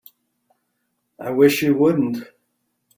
I 1.19 1.29
wish 1.29 1.61
you 1.61 1.75
wouldn't. 1.75 2.23